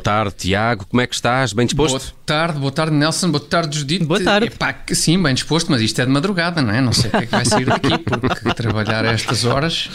Boa 0.00 0.04
tarde, 0.04 0.34
Tiago. 0.34 0.86
Como 0.86 1.00
é 1.02 1.06
que 1.06 1.14
estás? 1.14 1.52
Bem 1.52 1.66
disposto? 1.66 1.98
Boa 1.98 2.12
tarde, 2.24 2.58
boa 2.58 2.72
tarde, 2.72 2.94
Nelson. 2.94 3.30
Boa 3.30 3.44
tarde, 3.44 3.78
Judite. 3.78 4.04
Boa 4.06 4.22
tarde. 4.22 4.46
Epá, 4.46 4.74
sim, 4.92 5.22
bem 5.22 5.34
disposto, 5.34 5.70
mas 5.70 5.82
isto 5.82 6.00
é 6.00 6.06
de 6.06 6.10
madrugada, 6.10 6.62
não 6.62 6.72
é? 6.72 6.80
Não 6.80 6.92
sei 6.92 7.08
o 7.08 7.10
que 7.10 7.16
é 7.18 7.26
que 7.26 7.30
vai 7.30 7.44
sair 7.44 7.66
daqui, 7.66 7.98
porque 8.00 8.54
trabalhar 8.54 9.04
a 9.04 9.12
estas 9.12 9.44
horas. 9.44 9.90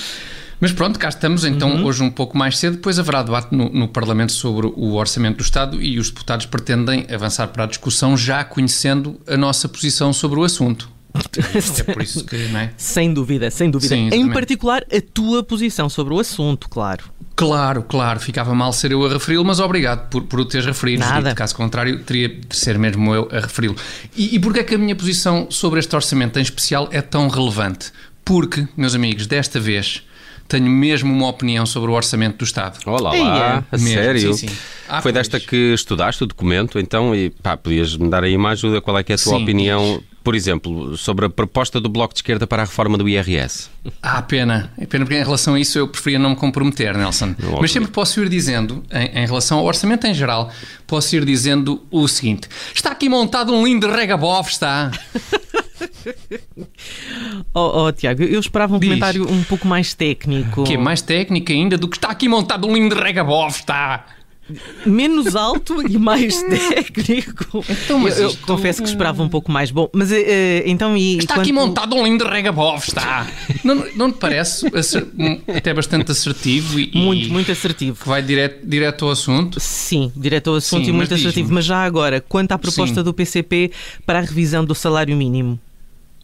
Mas 0.61 0.71
pronto, 0.71 0.99
cá 0.99 1.09
estamos 1.09 1.43
então 1.43 1.77
uhum. 1.77 1.85
hoje 1.85 2.03
um 2.03 2.11
pouco 2.11 2.37
mais 2.37 2.59
cedo. 2.59 2.75
Depois 2.75 2.99
haverá 2.99 3.23
debate 3.23 3.53
no, 3.53 3.67
no, 3.69 3.87
Parlamento 3.87 4.31
sobre 4.31 4.67
o 4.67 4.93
Orçamento 4.93 5.37
do 5.37 5.43
Estado 5.43 5.81
e 5.81 5.97
os 5.97 6.09
deputados 6.09 6.45
pretendem 6.45 7.07
avançar 7.11 7.47
para 7.47 7.63
a 7.63 7.67
discussão 7.67 8.15
já 8.15 8.43
conhecendo 8.43 9.19
a 9.27 9.35
nossa 9.35 9.67
posição 9.67 10.13
sobre 10.13 10.39
o 10.39 10.43
assunto. 10.43 10.87
É 11.15 11.93
por 11.93 12.01
isso 12.01 12.25
que, 12.25 12.37
não 12.49 12.59
é? 12.59 12.73
Sem 12.77 13.13
dúvida, 13.13 13.49
sem 13.49 13.71
dúvida. 13.71 13.95
Sim, 13.95 14.09
em 14.11 14.29
particular, 14.31 14.83
a 14.83 15.01
tua 15.13 15.43
posição 15.43 15.89
sobre 15.89 16.13
o 16.13 16.19
assunto, 16.19 16.69
claro. 16.69 17.05
Claro, 17.35 17.83
claro, 17.83 18.19
ficava 18.19 18.55
mal 18.55 18.71
ser 18.71 18.93
eu 18.93 19.05
a 19.05 19.09
referi-lo, 19.09 19.43
mas 19.43 19.59
obrigado 19.59 20.07
por, 20.09 20.23
por 20.23 20.39
o 20.39 20.45
teres 20.45 20.65
referido. 20.65 21.01
Nada. 21.01 21.35
Caso 21.35 21.53
contrário, 21.53 21.99
teria 21.99 22.29
de 22.29 22.55
ser 22.55 22.79
mesmo 22.79 23.13
eu 23.13 23.27
a 23.31 23.41
referi-lo. 23.41 23.75
E, 24.15 24.35
e 24.35 24.39
porquê 24.39 24.61
é 24.61 24.63
que 24.63 24.75
a 24.75 24.77
minha 24.77 24.95
posição 24.95 25.47
sobre 25.49 25.79
este 25.79 25.93
orçamento 25.93 26.39
em 26.39 26.41
especial 26.41 26.87
é 26.91 27.01
tão 27.01 27.27
relevante? 27.27 27.91
Porque, 28.23 28.65
meus 28.77 28.95
amigos, 28.95 29.27
desta 29.27 29.59
vez 29.59 30.01
tenho 30.47 30.69
mesmo 30.69 31.11
uma 31.13 31.27
opinião 31.27 31.65
sobre 31.65 31.89
o 31.89 31.93
orçamento 31.93 32.37
do 32.37 32.43
Estado. 32.43 32.79
Olá, 32.85 33.13
lá, 33.13 33.63
a 33.71 33.77
sério? 33.77 34.33
Sim, 34.33 34.47
sim. 34.47 34.55
Ah, 34.87 35.01
Foi 35.01 35.11
pois. 35.11 35.27
desta 35.27 35.39
que 35.39 35.73
estudaste 35.73 36.23
o 36.23 36.27
documento, 36.27 36.77
então, 36.79 37.15
e 37.15 37.29
pá, 37.29 37.57
podias-me 37.57 38.09
dar 38.09 38.23
aí 38.23 38.37
uma 38.37 38.51
ajuda? 38.51 38.81
Qual 38.81 38.97
é 38.97 39.03
que 39.03 39.11
é 39.11 39.15
a 39.15 39.17
tua 39.17 39.37
sim, 39.37 39.43
opinião, 39.43 40.01
por 40.23 40.35
exemplo, 40.35 40.95
sobre 40.95 41.25
a 41.25 41.29
proposta 41.29 41.81
do 41.81 41.89
Bloco 41.89 42.13
de 42.13 42.19
Esquerda 42.19 42.45
para 42.45 42.61
a 42.61 42.65
reforma 42.65 42.95
do 42.97 43.09
IRS? 43.09 43.69
Ah, 44.01 44.21
pena. 44.21 44.71
É 44.77 44.85
pena 44.85 45.05
porque 45.05 45.19
em 45.19 45.23
relação 45.23 45.55
a 45.55 45.59
isso 45.59 45.79
eu 45.79 45.87
preferia 45.87 46.19
não 46.19 46.31
me 46.31 46.35
comprometer, 46.35 46.95
Nelson. 46.95 47.33
Mas 47.59 47.71
sempre 47.71 47.89
posso 47.89 48.21
ir 48.21 48.29
dizendo, 48.29 48.83
em, 48.91 49.23
em, 49.23 49.25
relação 49.25 49.57
ao 49.57 49.65
orçamento 49.65 50.05
em 50.05 50.13
geral, 50.13 50.51
posso 50.85 51.15
ir 51.15 51.25
dizendo 51.25 51.83
o 51.89 52.07
seguinte: 52.07 52.47
está 52.73 52.91
aqui 52.91 53.09
montado 53.09 53.51
um 53.51 53.65
lindo 53.65 53.91
regabof, 53.91 54.51
está? 54.51 54.91
oh, 57.53 57.85
oh, 57.85 57.91
Tiago, 57.91 58.23
eu 58.23 58.39
esperava 58.39 58.75
um 58.75 58.79
Diz. 58.79 58.89
comentário 58.89 59.29
um 59.29 59.43
pouco 59.43 59.67
mais 59.67 59.93
técnico. 59.93 60.63
Que 60.63 60.73
é 60.73 60.77
mais 60.77 61.01
técnico 61.01 61.51
ainda 61.51 61.77
do 61.77 61.87
que 61.87 61.97
está 61.97 62.09
aqui 62.09 62.27
montado 62.27 62.67
um 62.67 62.73
lindo 62.75 62.95
regabof, 62.95 63.59
está? 63.59 64.05
menos 64.85 65.35
alto 65.35 65.81
e 65.87 65.97
mais 65.97 66.41
técnico. 66.43 67.65
Então, 67.67 67.99
mas 67.99 68.19
eu, 68.19 68.29
eu 68.29 68.37
confesso 68.45 68.81
que 68.81 68.87
esperava 68.87 69.21
um 69.23 69.29
pouco 69.29 69.51
mais 69.51 69.71
bom. 69.71 69.89
Mas 69.91 70.11
uh, 70.11 70.15
então 70.65 70.95
e 70.95 71.17
Está 71.17 71.35
quanto... 71.35 71.41
aqui 71.41 71.51
montado 71.51 71.95
um 71.95 72.05
lindo 72.05 72.27
regabov, 72.27 72.83
está. 72.83 73.27
não, 73.63 73.85
não 73.95 74.11
te 74.11 74.19
parece 74.19 74.67
até 75.55 75.73
bastante 75.73 76.11
assertivo 76.11 76.79
e 76.79 76.91
muito, 76.93 77.29
muito 77.31 77.51
assertivo. 77.51 78.01
Que 78.01 78.07
vai 78.07 78.21
direto, 78.21 78.65
direto 78.65 79.05
ao 79.05 79.11
assunto? 79.11 79.59
Sim, 79.59 80.11
direto 80.15 80.51
ao 80.51 80.57
assunto 80.57 80.85
Sim, 80.85 80.91
e 80.91 80.93
muito 80.93 81.13
assertivo. 81.13 81.53
Mas 81.53 81.65
já 81.65 81.83
agora, 81.83 82.21
quanto 82.21 82.51
à 82.51 82.57
proposta 82.57 82.95
Sim. 82.95 83.03
do 83.03 83.13
PCP 83.13 83.71
para 84.05 84.19
a 84.19 84.21
revisão 84.21 84.63
do 84.63 84.75
salário 84.75 85.15
mínimo? 85.15 85.59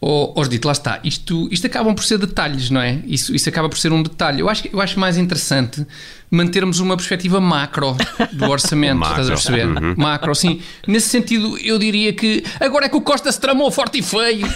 Oh, 0.04 0.32
oh 0.34 0.42
dito, 0.42 0.66
lá 0.66 0.72
está. 0.72 0.98
Isto, 1.04 1.48
isto 1.52 1.64
acabam 1.64 1.94
por 1.94 2.02
ser 2.02 2.18
detalhes, 2.18 2.70
não 2.70 2.80
é? 2.80 2.98
Isso, 3.06 3.32
isso 3.36 3.48
acaba 3.48 3.68
por 3.68 3.78
ser 3.78 3.92
um 3.92 4.02
detalhe. 4.02 4.40
Eu 4.40 4.48
acho, 4.48 4.68
eu 4.72 4.80
acho 4.80 4.98
mais 4.98 5.16
interessante 5.16 5.86
mantermos 6.28 6.80
uma 6.80 6.96
perspectiva 6.96 7.40
macro 7.40 7.96
do 8.32 8.50
orçamento, 8.50 8.98
macro. 8.98 9.22
estás 9.22 9.30
a 9.30 9.34
perceber? 9.34 9.66
Uhum. 9.68 9.94
Macro, 9.96 10.34
sim. 10.34 10.60
Nesse 10.88 11.08
sentido, 11.08 11.56
eu 11.58 11.78
diria 11.78 12.12
que 12.12 12.42
agora 12.58 12.86
é 12.86 12.88
que 12.88 12.96
o 12.96 13.00
Costa 13.00 13.30
se 13.30 13.40
tramou 13.40 13.70
forte 13.70 14.00
e 14.00 14.02
feio. 14.02 14.52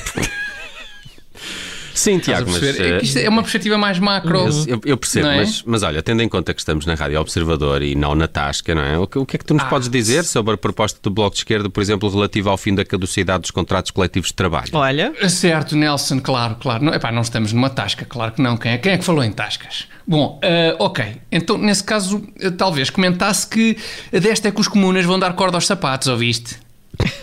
Sim, 1.97 2.19
Tiago, 2.19 2.51
mas... 2.51 2.63
É, 2.63 2.99
isto 2.99 3.19
é 3.19 3.29
uma 3.29 3.43
perspectiva 3.43 3.79
mais 3.79 3.99
macro. 3.99 4.47
Eu, 4.69 4.81
eu 4.85 4.97
percebo, 4.99 5.29
é? 5.29 5.39
mas, 5.39 5.63
mas 5.65 5.83
olha, 5.83 6.03
tendo 6.03 6.23
em 6.23 6.29
conta 6.29 6.53
que 6.53 6.61
estamos 6.61 6.85
na 6.85 6.95
Rádio 6.95 7.19
Observador 7.19 7.83
e 7.83 7.95
não 7.95 8.15
na 8.15 8.29
Tasca, 8.29 8.75
não 8.75 8.83
é? 8.83 8.99
O 8.99 9.07
que, 9.07 9.19
o 9.19 9.25
que 9.25 9.37
é 9.37 9.39
que 9.39 9.45
tu 9.45 9.55
nos 9.55 9.63
ah, 9.63 9.67
podes 9.67 9.89
dizer 9.89 10.25
sobre 10.25 10.55
a 10.55 10.57
proposta 10.59 11.01
do 11.03 11.11
Bloco 11.11 11.33
de 11.33 11.41
Esquerda, 11.41 11.71
por 11.71 11.81
exemplo, 11.81 12.09
relativa 12.11 12.51
ao 12.51 12.59
fim 12.59 12.75
da 12.75 12.85
caducidade 12.85 13.43
dos 13.43 13.51
contratos 13.51 13.91
coletivos 13.91 14.29
de 14.29 14.35
trabalho? 14.35 14.69
Olha... 14.75 15.13
Certo, 15.29 15.75
Nelson, 15.75 16.21
claro, 16.21 16.57
claro. 16.61 16.85
Não, 16.85 16.93
epá, 16.93 17.11
não 17.11 17.23
estamos 17.23 17.53
numa 17.53 17.71
tasca, 17.71 18.05
claro 18.05 18.33
que 18.33 18.43
não. 18.43 18.59
Quem 18.59 18.73
é, 18.73 18.79
quem 18.79 18.93
é 18.93 18.99
que 18.99 19.05
falou 19.05 19.25
em 19.25 19.33
tascas? 19.33 19.89
Bom, 20.07 20.39
uh, 20.45 20.85
ok. 20.85 21.17
Então, 21.33 21.57
nesse 21.57 21.83
caso, 21.83 22.19
uh, 22.19 22.51
talvez 22.53 22.91
comentasse 22.91 23.47
que 23.47 23.77
desta 24.13 24.49
é 24.49 24.51
que 24.51 24.61
os 24.61 24.69
comunas 24.69 25.05
vão 25.07 25.19
dar 25.19 25.33
corda 25.33 25.57
aos 25.57 25.67
sapatos, 25.67 26.09
ouviste? 26.09 26.66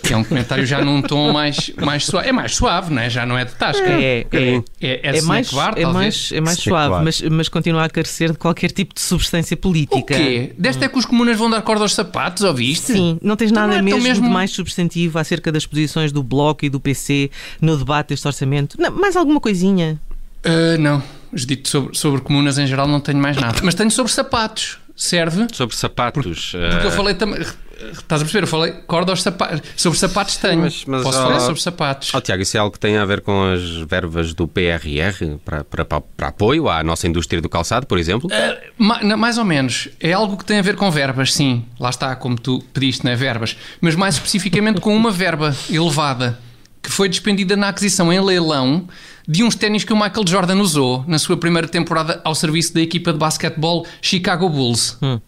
Que 0.03 0.14
é 0.14 0.18
um 0.18 0.24
comentário 0.24 0.66
já 0.66 0.84
num 0.84 1.02
tom 1.02 1.31
mais, 1.31 1.72
mais 1.78 2.06
suave. 2.06 2.28
É 2.28 2.31
mais 2.34 2.53
suave, 2.53 2.94
não 2.94 3.02
é? 3.02 3.09
Já 3.09 3.25
não 3.25 3.38
é 3.38 3.46
de 3.46 3.56
tasca. 3.56 3.88
É, 3.88 4.28
é, 4.31 4.56
é, 4.56 4.62
é, 4.81 5.18
é 5.18 5.22
mais, 5.22 5.50
bar, 5.50 5.74
é 5.78 5.86
mais, 5.86 6.30
é 6.34 6.41
mais 6.41 6.59
suave, 6.59 7.03
mas, 7.06 7.22
mas 7.22 7.47
continua 7.47 7.86
a 7.86 7.90
carecer 7.90 8.34
de 8.34 8.38
qualquer 8.38 8.72
tipo 8.72 8.94
de 8.94 9.00
substância 9.00 9.56
política. 9.56 9.97
O 9.97 10.03
quê? 10.03 10.53
Desta 10.58 10.84
é 10.86 10.90
que 10.90 10.97
os 10.97 11.06
comunas 11.06 11.38
vão 11.38 11.50
dar 11.50 11.62
corda 11.62 11.84
aos 11.84 11.94
sapatos, 11.94 12.44
ouviste? 12.44 12.91
Sim, 12.94 13.18
não 13.22 13.38
tens 13.38 13.52
nada 13.52 13.68
não 13.68 13.80
é 13.80 13.81
mesmo, 13.81 14.02
mesmo, 14.02 14.28
de 14.28 14.34
mais 14.34 14.52
substantivo 14.52 15.18
acerca 15.18 15.52
das 15.53 15.66
posições 15.66 16.12
do 16.12 16.22
Bloco 16.22 16.66
e 16.66 16.70
do 16.70 16.81
PC 16.81 17.31
no 17.62 17.78
debate 17.78 18.09
deste 18.09 18.28
orçamento? 18.28 18.75
Não, 18.78 18.91
mais 18.91 19.16
alguma 19.16 19.40
coisinha? 19.40 19.97
Uh, 20.46 20.78
não. 20.80 21.02
Dito 21.31 21.70
sobre, 21.70 21.97
sobre 21.97 22.22
comunas 22.22 22.58
em 22.58 22.68
geral 22.68 22.88
não 22.88 23.00
tenho 23.00 23.20
mais 23.20 23.38
nada. 23.38 23.59
Mas 23.64 23.74
tenho 23.74 23.90
sobre 23.90 24.12
sapatos. 24.12 24.80
Serve? 24.96 25.47
Sobre 25.53 25.75
sapatos. 25.75 26.52
Porque, 26.52 26.68
porque 26.70 26.88
eu 26.88 26.91
falei 26.91 27.16
também 27.16 27.44
Estás 27.92 28.22
a 28.22 28.26
perceber? 28.26 28.44
Eu 28.44 28.48
falei 28.48 28.72
corda 28.88 29.12
aos 29.12 29.22
sapatos. 29.22 29.62
Sobre 29.76 30.00
sapatos 30.00 30.38
tenho. 30.38 30.62
Mas, 30.62 30.86
mas, 30.86 31.04
Posso 31.04 31.22
falar 31.22 31.40
sobre 31.40 31.62
sapatos. 31.62 32.14
Oh, 32.14 32.22
Tiago, 32.22 32.42
isso 32.42 32.58
é 32.58 32.60
algo 32.60 32.74
que 32.74 32.80
tem 32.80 32.98
a 32.98 33.06
ver 33.06 33.22
com 33.22 33.44
as 33.52 33.62
verbas 33.88 34.34
do 34.34 34.48
PRR 34.48 35.38
para, 35.44 35.64
para, 35.64 35.86
para 35.86 36.28
apoio 36.28 36.70
à 36.70 36.84
nossa 36.84 37.08
indústria 37.08 37.42
do 37.42 37.50
calçado, 37.50 37.86
por 37.86 37.98
exemplo? 37.98 38.30
Uh, 38.30 39.18
mais 39.18 39.38
ou 39.38 39.46
menos. 39.46 39.90
É 40.00 40.14
algo 40.14 40.38
que 40.38 40.46
tem 40.46 40.60
a 40.60 40.62
ver 40.62 40.76
com 40.76 40.90
verbas, 40.90 41.34
sim. 41.34 41.66
Lá 41.80 41.90
está, 41.90 42.16
como 42.16 42.40
tu 42.40 42.64
pediste, 42.74 43.08
é 43.08 43.16
Verbas. 43.16 43.56
Mas 43.80 43.96
mais 43.96 44.16
especificamente 44.16 44.82
com 44.82 44.96
uma 44.96 45.12
verba 45.12 45.56
elevada 45.70 46.40
que 46.84 46.92
foi 46.92 47.08
despendida 47.08 47.56
na 47.56 47.70
aquisição 47.70 48.12
em 48.12 48.20
leilão 48.20 48.88
de 49.26 49.42
uns 49.42 49.56
ténis 49.56 49.86
que 49.86 49.94
o 49.94 49.96
Michael 49.96 50.28
Jordan 50.28 50.60
usou 50.60 51.04
na 51.08 51.18
sua 51.18 51.38
primeira 51.38 51.68
temporada 51.68 52.20
ao 52.26 52.36
serviço 52.36 52.74
da 52.74 52.82
equipa 52.82 53.14
de 53.14 53.18
basquetebol 53.18 53.88
Chicago 54.02 54.50
Bulls. 54.50 54.98
Hum. 55.02 55.20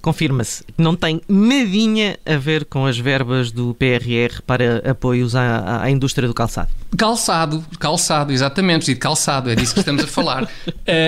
Confirma-se, 0.00 0.64
não 0.78 0.96
tem 0.96 1.20
nadinha 1.28 2.18
a 2.24 2.36
ver 2.36 2.64
com 2.64 2.86
as 2.86 2.98
verbas 2.98 3.52
do 3.52 3.74
PRR 3.74 4.40
para 4.46 4.88
apoios 4.88 5.34
à, 5.34 5.82
à 5.82 5.90
indústria 5.90 6.26
do 6.26 6.34
calçado. 6.34 6.70
Calçado, 6.96 7.64
calçado, 7.78 8.32
exatamente, 8.32 8.86
de 8.86 8.96
calçado, 8.96 9.50
é 9.50 9.54
disso 9.54 9.74
que 9.74 9.80
estamos 9.80 10.04
a 10.04 10.06
falar. 10.06 10.44
Uh, 10.44 10.48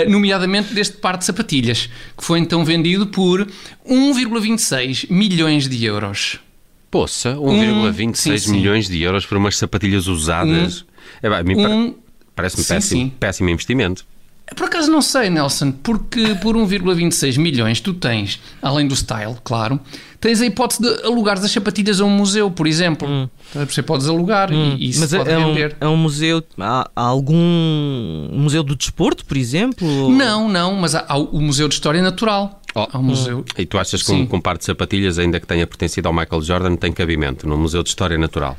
nomeadamente 0.10 0.74
deste 0.74 0.96
par 0.96 1.16
de 1.16 1.24
sapatilhas, 1.24 1.88
que 2.16 2.24
foi 2.24 2.38
então 2.38 2.64
vendido 2.64 3.06
por 3.06 3.46
1,26 3.88 5.10
milhões 5.10 5.68
de 5.68 5.84
euros. 5.84 6.38
Poça, 6.92 7.36
1,26 7.36 8.48
um, 8.48 8.52
milhões 8.52 8.86
de 8.86 9.00
euros 9.00 9.24
por 9.24 9.38
umas 9.38 9.56
sapatilhas 9.56 10.08
usadas. 10.08 10.84
Um, 11.24 11.26
é, 11.26 11.68
um, 11.68 11.94
Parece-me 12.36 12.64
péssimo, 12.64 13.10
péssimo 13.18 13.48
investimento. 13.48 14.04
Por 14.54 14.66
acaso 14.66 14.90
não 14.90 15.00
sei, 15.00 15.30
Nelson, 15.30 15.72
porque 15.72 16.34
por 16.34 16.54
1,26 16.54 17.38
milhões 17.38 17.80
tu 17.80 17.94
tens, 17.94 18.38
além 18.60 18.86
do 18.86 18.94
style, 18.94 19.36
claro, 19.42 19.80
tens 20.20 20.42
a 20.42 20.46
hipótese 20.46 20.82
de 20.82 21.06
alugar 21.06 21.38
as 21.38 21.50
sapatilhas 21.50 21.98
a 21.98 22.04
um 22.04 22.10
museu, 22.10 22.50
por 22.50 22.66
exemplo. 22.66 23.08
Hum. 23.08 23.26
Você 23.54 23.82
podes 23.82 24.06
alugar 24.06 24.52
hum. 24.52 24.76
e, 24.78 24.90
isso 24.90 25.00
Mas 25.00 25.14
pode 25.14 25.30
é 25.30 25.36
vender. 25.36 25.76
Um, 25.80 25.86
é 25.86 25.88
um 25.88 25.96
museu, 25.96 26.44
há, 26.58 26.90
há, 26.94 27.02
algum 27.02 28.28
museu 28.32 28.62
do 28.62 28.76
desporto, 28.76 29.24
por 29.24 29.38
exemplo? 29.38 30.10
Não, 30.10 30.46
não, 30.46 30.74
mas 30.74 30.94
há, 30.94 31.06
há 31.08 31.16
o 31.16 31.40
Museu 31.40 31.68
de 31.68 31.74
História 31.74 32.02
Natural. 32.02 32.60
Oh, 32.74 32.98
um 32.98 33.02
museu. 33.02 33.38
Hum. 33.38 33.44
E 33.58 33.66
tu 33.66 33.78
achas 33.78 34.02
que 34.02 34.12
um, 34.12 34.28
um 34.32 34.40
par 34.40 34.56
de 34.56 34.64
sapatilhas, 34.64 35.18
ainda 35.18 35.38
que 35.38 35.46
tenha 35.46 35.66
pertencido 35.66 36.08
ao 36.08 36.14
Michael 36.14 36.42
Jordan, 36.42 36.76
tem 36.76 36.92
cabimento 36.92 37.46
no 37.46 37.56
Museu 37.56 37.82
de 37.82 37.90
História 37.90 38.16
Natural? 38.16 38.56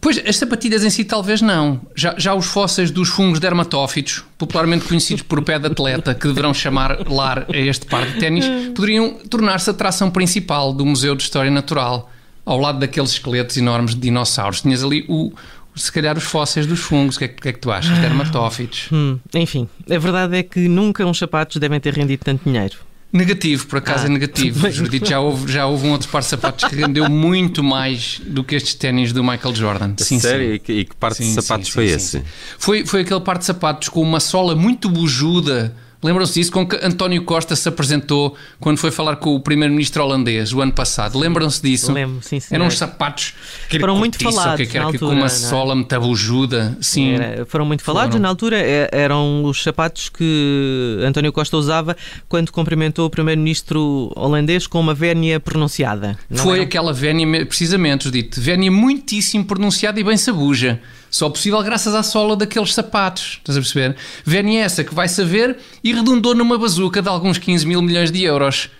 Pois, 0.00 0.16
as 0.24 0.36
sapatilhas 0.36 0.84
em 0.84 0.90
si 0.90 1.04
talvez 1.04 1.42
não. 1.42 1.80
Já, 1.94 2.14
já 2.16 2.34
os 2.34 2.46
fósseis 2.46 2.90
dos 2.90 3.08
fungos 3.08 3.40
dermatófitos, 3.40 4.24
popularmente 4.36 4.84
conhecidos 4.84 5.22
por 5.22 5.42
pé 5.42 5.58
de 5.58 5.66
atleta, 5.66 6.14
que 6.14 6.28
deverão 6.28 6.54
chamar 6.54 7.08
lar 7.08 7.46
a 7.52 7.56
este 7.56 7.84
par 7.86 8.06
de 8.06 8.18
ténis, 8.20 8.46
poderiam 8.76 9.14
tornar-se 9.28 9.68
a 9.68 9.72
atração 9.72 10.10
principal 10.10 10.72
do 10.72 10.86
Museu 10.86 11.16
de 11.16 11.24
História 11.24 11.50
Natural, 11.50 12.08
ao 12.44 12.58
lado 12.60 12.78
daqueles 12.78 13.10
esqueletos 13.10 13.56
enormes 13.56 13.94
de 13.94 14.00
dinossauros. 14.00 14.62
Tinhas 14.62 14.84
ali 14.84 15.04
o, 15.08 15.32
se 15.74 15.90
calhar 15.90 16.16
os 16.16 16.24
fósseis 16.24 16.64
dos 16.64 16.78
fungos. 16.78 17.16
O 17.16 17.18
que 17.18 17.24
é, 17.24 17.28
que, 17.28 17.48
é 17.48 17.52
que 17.52 17.58
tu 17.58 17.72
achas? 17.72 17.98
Dermatófitos. 17.98 18.88
Hum, 18.92 19.18
enfim, 19.34 19.68
a 19.90 19.98
verdade 19.98 20.36
é 20.36 20.42
que 20.44 20.68
nunca 20.68 21.04
uns 21.04 21.18
sapatos 21.18 21.56
devem 21.56 21.80
ter 21.80 21.92
rendido 21.92 22.24
tanto 22.24 22.44
dinheiro. 22.44 22.76
Negativo, 23.10 23.66
por 23.66 23.78
acaso 23.78 24.02
é 24.02 24.06
ah, 24.06 24.10
é 24.10 24.12
negativo. 24.12 24.70
Judito, 24.70 25.08
já 25.08 25.18
houve, 25.18 25.50
já 25.50 25.66
houve 25.66 25.86
um 25.86 25.92
outro 25.92 26.08
par 26.08 26.20
de 26.20 26.28
sapatos 26.28 26.68
que 26.68 26.76
rendeu 26.76 27.08
muito 27.10 27.64
mais 27.64 28.20
do 28.22 28.44
que 28.44 28.54
estes 28.54 28.74
ténis 28.74 29.12
do 29.14 29.24
Michael 29.24 29.54
Jordan. 29.54 29.94
Sim, 29.96 30.20
Sério? 30.20 30.46
Sim. 30.46 30.52
E, 30.52 30.58
que, 30.58 30.72
e 30.72 30.84
que 30.84 30.94
par 30.94 31.14
sim, 31.14 31.24
de 31.24 31.42
sapatos 31.42 31.68
sim, 31.68 31.72
foi 31.72 31.86
esse? 31.86 32.22
Foi, 32.58 32.84
foi 32.84 33.00
aquele 33.00 33.20
par 33.20 33.38
de 33.38 33.46
sapatos 33.46 33.88
com 33.88 34.02
uma 34.02 34.20
sola 34.20 34.54
muito 34.54 34.90
bujuda, 34.90 35.74
Lembram-se 36.02 36.34
disso 36.34 36.52
com 36.52 36.66
que 36.66 36.76
António 36.76 37.24
Costa 37.24 37.56
se 37.56 37.68
apresentou 37.68 38.36
quando 38.60 38.78
foi 38.78 38.90
falar 38.92 39.16
com 39.16 39.34
o 39.34 39.40
primeiro-ministro 39.40 40.02
holandês 40.02 40.52
o 40.52 40.60
ano 40.60 40.72
passado? 40.72 41.18
Lembram-se 41.18 41.60
disso? 41.60 41.92
Lembro, 41.92 42.22
sim, 42.22 42.38
sim. 42.38 42.54
Eram 42.54 42.66
uns 42.66 42.78
sapatos 42.78 43.34
que 43.68 43.80
foram 43.80 43.96
muito 43.96 44.16
falados 44.22 44.68
que 44.68 44.76
era, 44.76 44.84
na 44.84 44.92
altura, 44.92 45.10
com 45.10 45.16
uma 45.16 45.26
é? 45.26 45.28
sola 45.28 45.74
muito 45.74 45.92
abujuda. 45.92 46.76
Sim. 46.80 47.14
Era, 47.14 47.44
foram 47.46 47.64
muito 47.64 47.82
falados. 47.82 48.12
Foram. 48.12 48.22
Na 48.22 48.28
altura 48.28 48.58
é, 48.58 48.88
eram 48.92 49.44
os 49.44 49.60
sapatos 49.60 50.08
que 50.08 50.98
António 51.04 51.32
Costa 51.32 51.56
usava 51.56 51.96
quando 52.28 52.52
cumprimentou 52.52 53.06
o 53.06 53.10
primeiro-ministro 53.10 54.12
holandês 54.14 54.68
com 54.68 54.78
uma 54.78 54.94
vénia 54.94 55.40
pronunciada. 55.40 56.16
Foi 56.30 56.60
aquela 56.60 56.92
vénia, 56.92 57.44
precisamente, 57.44 58.08
dito, 58.08 58.40
vénia 58.40 58.70
muitíssimo 58.70 59.44
pronunciada 59.44 59.98
e 59.98 60.04
bem 60.04 60.16
sabuja. 60.16 60.80
Só 61.10 61.28
possível 61.30 61.62
graças 61.62 61.94
à 61.94 62.02
sola 62.02 62.36
daqueles 62.36 62.74
sapatos. 62.74 63.38
Estás 63.38 63.56
a 63.56 63.60
perceber? 63.60 63.96
Vénia 64.24 64.62
essa 64.62 64.84
que 64.84 64.94
vai 64.94 65.08
saber 65.08 65.56
e 65.82 65.92
redundou 65.92 66.34
numa 66.34 66.58
bazuca 66.58 67.00
de 67.00 67.08
alguns 67.08 67.38
15 67.38 67.66
mil 67.66 67.80
milhões 67.82 68.10
de 68.10 68.22
euros. 68.22 68.70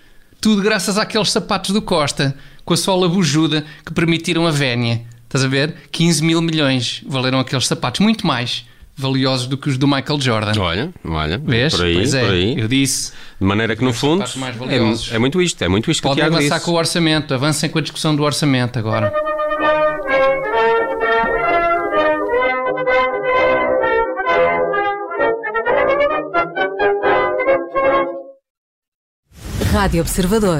Tudo 0.41 0.63
graças 0.63 0.99
àqueles 0.99 1.31
sapatos 1.31 1.73
do 1.73 1.83
Costa, 1.83 2.37
com 2.65 2.75
a 2.75 2.77
sola 2.77 3.09
bujuda 3.09 3.65
que 3.85 3.93
permitiram 3.93 4.47
a 4.47 4.51
vénia. 4.51 5.03
Estás 5.25 5.45
a 5.45 5.49
ver? 5.49 5.75
15 5.91 6.23
mil 6.25 6.41
milhões 6.41 7.03
valeram 7.07 7.41
aqueles 7.41 7.67
sapatos. 7.67 8.01
Muito 8.01 8.27
mais 8.27 8.65
valiosos 8.97 9.47
do 9.47 9.57
que 9.57 9.69
os 9.69 9.79
do 9.79 9.87
Michael 9.87 10.21
Jordan. 10.21 10.61
Olha, 10.61 10.93
olha, 11.05 11.39
Vês? 11.39 11.75
por 11.75 11.85
aí, 11.85 11.95
pois 11.95 12.15
é, 12.15 12.21
por 12.21 12.33
aí. 12.33 12.59
Eu 12.59 12.69
disse. 12.69 13.13
De 13.41 13.47
maneira 13.47 13.77
que 13.77 13.85
no 13.85 13.93
fundo 13.93 14.25
é, 14.25 15.15
é, 15.15 15.19
muito 15.19 15.41
isto, 15.41 15.63
é 15.63 15.69
muito 15.69 15.89
isto 15.91 16.03
que 16.03 16.09
Podem 16.09 16.25
avançar 16.25 16.57
disse. 16.57 16.65
com 16.65 16.73
o 16.73 16.75
orçamento, 16.75 17.33
avancem 17.33 17.71
com 17.71 17.79
a 17.79 17.83
discussão 17.83 18.17
do 18.17 18.25
orçamento 18.25 18.79
agora. 18.79 19.13
Rádio 29.89 30.03
Observador. 30.03 30.57